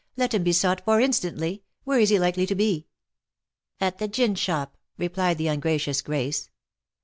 "Let 0.17 0.33
him 0.33 0.43
be 0.43 0.51
sought 0.51 0.81
for 0.83 0.99
instantly— 0.99 1.61
where 1.83 1.99
is 1.99 2.09
he 2.09 2.17
likely 2.17 2.47
to 2.47 2.55
be?"?' 2.55 2.87
At 3.89 3.99
the 3.99 4.07
gin 4.07 4.33
shop," 4.33 4.75
replied 4.97 5.37
the 5.37 5.45
ungracious 5.45 6.01
Grace. 6.01 6.49